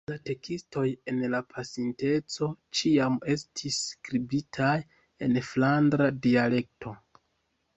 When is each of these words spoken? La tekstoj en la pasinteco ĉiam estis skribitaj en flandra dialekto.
La 0.09 0.15
tekstoj 0.27 0.85
en 1.11 1.19
la 1.33 1.41
pasinteco 1.51 2.49
ĉiam 2.79 3.19
estis 3.35 3.77
skribitaj 3.91 4.73
en 5.27 5.39
flandra 5.51 6.09
dialekto. 6.25 6.97